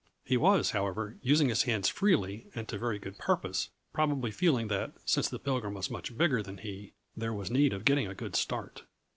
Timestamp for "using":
1.21-1.49